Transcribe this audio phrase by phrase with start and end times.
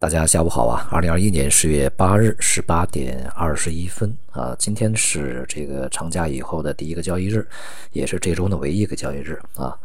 [0.00, 0.86] 大家下午好啊！
[0.92, 7.44] 二零二一年十月八日十八点二十一分啊，今天是这个长假以后的第一个交易日，
[7.90, 9.76] 也是这周的唯一一个交易日啊。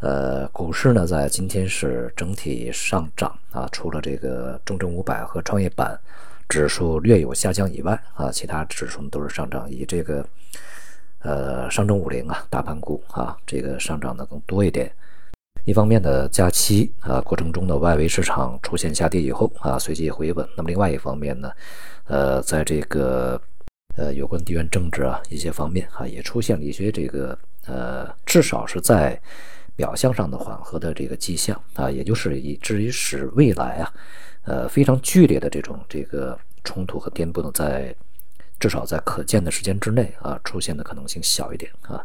[0.00, 5.98] 呃，股市呢在今天是整体上涨啊，除了这个中证五百和创业板
[6.46, 10.22] 指数略有下降以外啊，其他指数都是上涨，以这个
[11.20, 14.92] 呃上证五零啊大盘股啊这个上涨的更多一点。
[15.64, 20.46] 一方面呢，假期啊过程中的外围市场出现下跌以后啊，随即回稳。
[20.56, 21.50] 那么另外一方面呢，
[22.04, 23.40] 呃，在这个
[23.96, 29.18] 呃有关地缘政治啊一些方面啊，也出现了一些这个呃，至少是在
[29.74, 33.92] 表象上的缓和的这个迹象啊，也就是以至于使未来啊，
[34.44, 37.94] 呃非常剧烈的这种这个冲突和颠簸呢，在
[38.60, 42.04] 至少在可见的时间之内啊，出现的可能性小一点啊。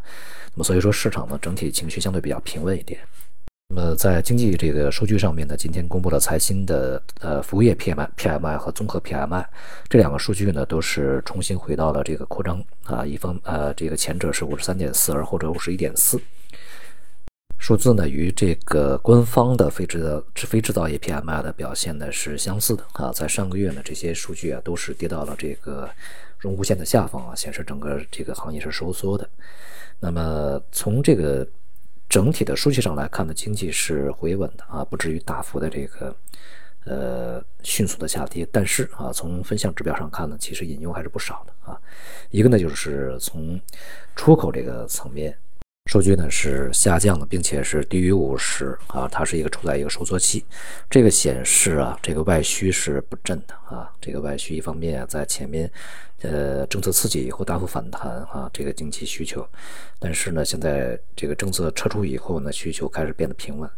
[0.54, 2.98] 那么所以说，市场呢整体情绪相对比较平稳一点。
[3.72, 9.44] 那么在经济这个数据上面呢，今天公布了财新的呃服务业 PMI、PMI 和综合 PMI
[9.88, 16.20] 这两个数据呢，都是重新回到了这个扩张啊，一方呃这个前者是五十三点四，而后者五十一点四，
[17.60, 25.88] 数字呢与这个官方的非制造非制造业 PMI 的表现呢是相似的啊，在上个月呢这些数据啊都是跌到了这个
[26.38, 29.30] 荣枯线的下方啊，显示整个这个行业是收缩的。
[30.00, 31.46] 那么从这个。
[32.10, 36.16] 整体的数据上来看呢，经济是回稳的啊，不至于大幅的这个
[36.84, 38.44] 呃迅速的下跌。
[38.50, 41.80] 但是啊，从分项指标上看呢，其实隐忧还是不少的啊。
[42.30, 43.60] 一个呢，就是从
[44.16, 45.38] 出口这个层面，
[45.90, 50.44] 数据呢是下降的，并且是低于五十啊，它是一个处在一个收缩期。
[50.88, 53.90] 这个显示啊，这个外需是不振的啊。
[54.00, 55.68] 这个外需一方面啊在前面。
[56.22, 59.44] 呃，政策刺激以后大幅反弹啊，这个经济需求，
[59.98, 63.68] 但是呢，现在这个政策撤出以后呢，需求开始变得平稳。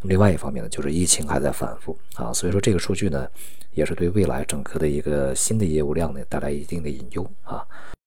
[0.00, 3.26] 那么另外一方面呢，就是疫情还在反复啊，所以说这个数据呢，
[3.72, 7.66] 也是对未来整个的一个新的业务量呢带来一定的隐忧啊。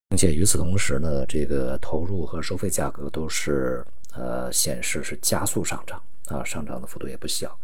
[0.09, 7.55] 并且与此同时呢，这个投入和收费价格都是呃显示是加速上涨啊，上涨的幅度也不小。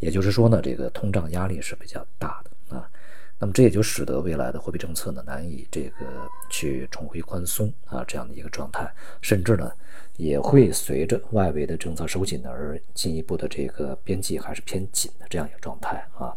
[0.00, 2.90] 也就是说呢，这个通胀压力是比较大的啊。
[3.38, 8.92] 那么这也就使得未来的货币政策呢难以这个去重回宽松啊这样的一个状态，
[9.22, 9.70] 甚至呢
[10.16, 16.34] 也会随着外围的政策收紧而进一步的这个边际还是偏紧的这样一个状态啊。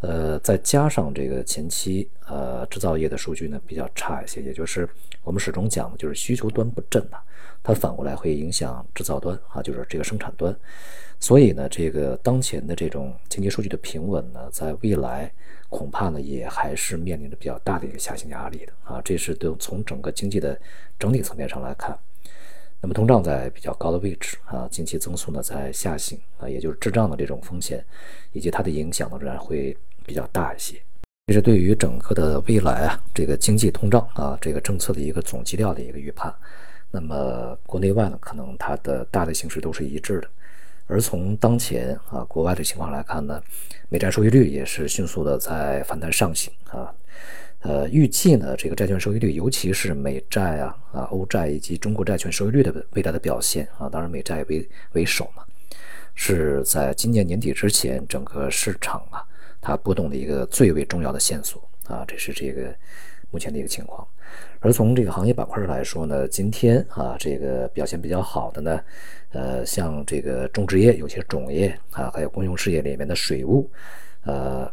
[0.00, 4.88] 呃，再加上这个前期呃制造业的数据呢比较差一些，也就是
[5.22, 7.16] 我们始终讲的就是需求端不振呐，
[7.62, 10.54] 它反过来会影响制造端啊，就是这个生产端。
[11.18, 15.32] 所以呢，这个当前的这种经济数据的平稳呢，在未来。
[15.68, 20.56] 恐怕呢，也还是面临着比较大的一个下行压力的啊，这是都从整个经济的
[20.96, 21.98] 整体层面上来看。
[22.80, 27.84] 那么通胀在比较高的位置啊，经济增速呢在下行啊，也就是滞胀的这种风险
[28.32, 30.80] 以及它的影响呢，仍然会比较大一些。
[31.26, 36.32] 这是对于整个的未来啊，这个经济通胀啊，这个政策的一个总基调的一个预判。
[36.92, 40.28] 那么国内外呢，可能它的大的形势都是一致的。
[40.86, 43.42] 而从当前啊国外的情况来看呢，
[43.88, 46.94] 美债收益率也是迅速的在反弹上行啊，
[47.66, 55.42] 呃，预计呢这个债券收益率，尤其是美债啊啊欧债以及中国债券收益率的未来的表现啊，当然美债为为首嘛，
[56.14, 59.26] 是在今年年底之前整个市场啊
[59.60, 62.72] 它波动的一个最为重要的线索啊，这是这个
[63.32, 64.06] 目前的一个情况。
[64.60, 68.80] 而从这个行业板块来说呢，今天啊这个表现比较好的呢。
[69.32, 73.70] 呃，像这个种植业、有些种业啊，还有公用事业里面的水务，
[74.22, 74.72] 呃，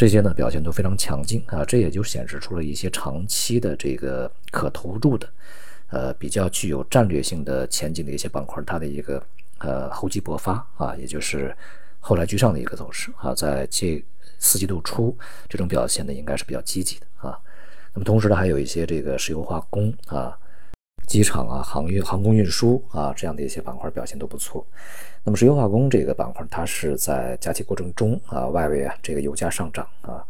[0.00, 5.28] 这些呢表现都非常强劲啊，这也就显示出了一些长期的这个可投入的，
[5.90, 9.22] 呃，比较具有战略性的前景的一些板块，它的一个
[9.58, 11.54] 呃厚积薄发啊，也就是
[11.98, 14.02] 后来居上的一个走势啊，在这
[14.38, 15.14] 四季度初
[15.50, 17.38] 这种表现呢，应该是比较积极的啊。
[17.92, 20.34] 那么同时呢，还有一些这个石油化工啊。
[21.10, 24.64] 机场啊，航运、航空运输啊，这样的一些板块表现都不错。
[25.24, 30.24] 那么石油化工这个板块，它是在假期过程中啊，外围啊这个油价上涨啊，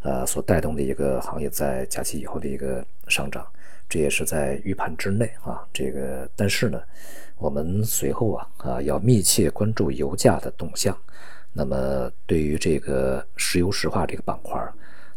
[0.00, 3.46] 呃所带动的一个行业在假期以后的一个上涨，
[3.90, 5.62] 这也是在预判之内啊。
[5.70, 6.80] 这个但是呢，
[7.36, 10.96] 我们随后啊啊要密切关注油价的动向。
[11.52, 14.58] 那么对于这个石油石化这个板块，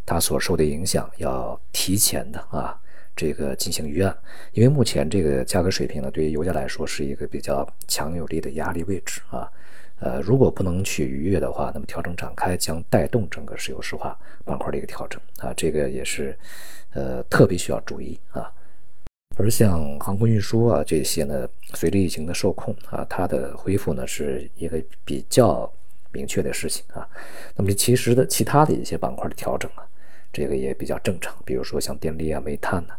[0.05, 2.77] 它所受的影响要提前的啊。
[3.15, 4.15] 这个进行预案，
[4.51, 9.49] 因为目前这个价格水平呢，对于油价来说是一个比较强有力的压力位置啊。
[9.99, 16.37] 呃，如果不能去逾越的话，那么调整展开将带动整个石油石化板块的一个调整啊，这个也是
[16.93, 18.51] 呃特别需要注意啊。
[19.37, 25.71] 而像航空运输啊这些呢，随着疫情的受控啊，它的恢复呢是一个比较
[26.11, 27.07] 明确的事情啊。
[27.55, 29.87] 那么其实的其他的一些板块的调整啊，
[30.35, 31.33] 这个也比较正常。
[31.45, 32.93] 比如说像电力啊、煤炭呢，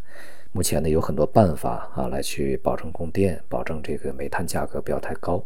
[0.53, 5.45] 目前呢有很多办法啊来去保证供电，保证这个煤炭价格不要太高。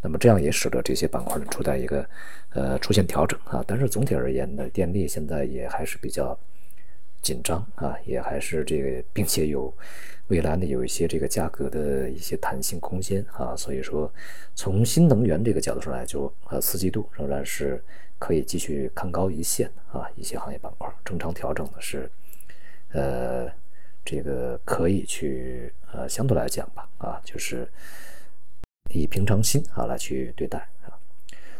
[0.00, 2.08] 那么这样也使得这些板块呢处在一个
[2.50, 3.64] 呃出现调整啊。
[3.66, 6.38] 但是总体而言呢，电力现在也还是比较。
[7.26, 9.74] 紧张啊，也还是这个，并且有
[10.28, 14.08] 未来呢，有一些这个价格的一些弹性空间啊，所以说
[14.54, 17.82] 从新能源这个角度上来就呃，四季度仍然是
[18.20, 22.08] 可以继续看高一线啊，一些行业板块正常调整的是
[22.92, 23.50] 呃，
[24.04, 27.68] 这个可以去呃，相对来讲吧啊，就是
[28.94, 30.94] 以平常心啊来去对待啊。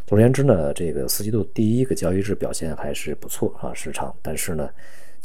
[0.07, 4.71] 总而言之呢，这个四季度第一个交易日表现还是不错啊，市场，但是呢。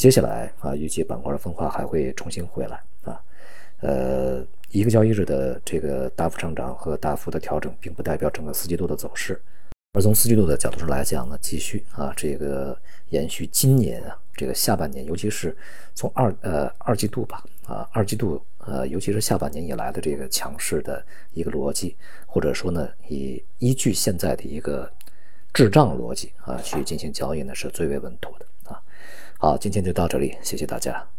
[0.01, 3.21] 接下来啊，预计板块的分化还会重新回来啊。
[3.81, 9.39] 呃，一个交易日的这个大幅上涨和大幅的调整，并不代表整个四季度的走势。
[9.93, 12.75] 而从四季度的角度上来讲呢，继续啊，这个
[13.09, 15.55] 延续今年啊这个下半年，尤其是
[15.93, 21.95] 从二呃二季度吧啊二季度呃尤其是下半年以来的这个强势的一个逻辑，
[22.25, 24.91] 或者说呢，以依据现在的一个
[25.53, 28.81] 滞胀逻辑啊去进行交易呢，是最为稳妥的啊。
[29.41, 31.11] 好，今天就到这里，谢谢大家。